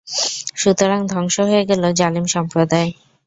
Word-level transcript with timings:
সুতরাং 0.55 0.99
ধ্বংস 1.07 1.35
হয়ে 1.39 1.63
গেল 1.65 1.83
জালিম 1.93 2.25
সম্প্রদায়। 2.25 2.89